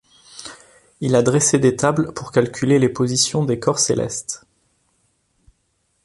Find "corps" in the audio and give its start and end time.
3.59-3.77